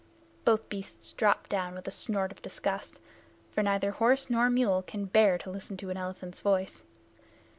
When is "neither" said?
3.61-3.91